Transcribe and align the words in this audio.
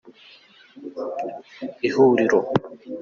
ihuriro. 1.87 2.39